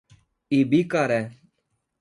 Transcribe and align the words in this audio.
Ibicaré 0.59 1.19